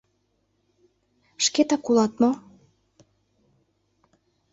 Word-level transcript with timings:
Шкетак 1.45 1.85
улат 1.89 2.13
мо? 2.21 2.31